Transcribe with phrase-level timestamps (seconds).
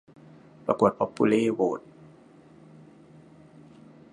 [0.65, 1.81] ประกวดป๊อบปูเล่โหวต